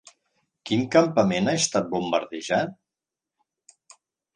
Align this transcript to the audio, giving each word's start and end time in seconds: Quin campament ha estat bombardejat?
Quin 0.69 0.85
campament 0.95 1.53
ha 1.53 1.55
estat 1.61 1.95
bombardejat? 1.95 2.77